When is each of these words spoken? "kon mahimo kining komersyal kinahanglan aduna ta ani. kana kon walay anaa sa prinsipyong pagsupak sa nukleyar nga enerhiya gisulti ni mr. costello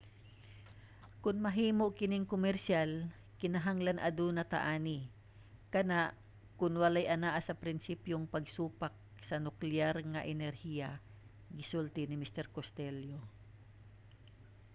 "kon 1.23 1.37
mahimo 1.45 1.85
kining 1.99 2.25
komersyal 2.33 2.89
kinahanglan 3.39 3.99
aduna 4.07 4.43
ta 4.51 4.59
ani. 4.75 4.99
kana 5.73 5.99
kon 6.59 6.73
walay 6.81 7.05
anaa 7.15 7.39
sa 7.47 7.57
prinsipyong 7.63 8.25
pagsupak 8.33 8.93
sa 9.27 9.35
nukleyar 9.45 9.95
nga 10.11 10.21
enerhiya 10.33 10.89
gisulti 11.57 12.01
ni 12.07 12.15
mr. 12.23 12.45
costello 12.55 13.19